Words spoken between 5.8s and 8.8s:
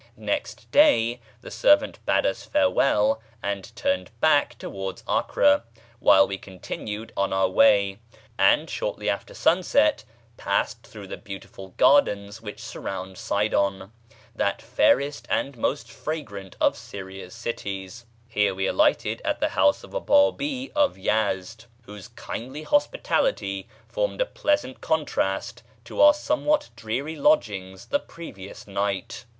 while we continued on our way, and